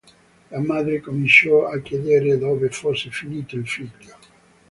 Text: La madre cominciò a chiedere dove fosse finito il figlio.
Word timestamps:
La 0.49 0.57
madre 0.59 0.99
cominciò 0.99 1.67
a 1.67 1.79
chiedere 1.79 2.39
dove 2.39 2.69
fosse 2.69 3.11
finito 3.11 3.55
il 3.55 3.67
figlio. 3.67 4.17